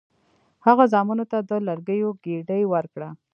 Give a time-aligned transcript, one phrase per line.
[0.65, 3.09] هغه زامنو ته د لرګیو ګېډۍ ورکړه.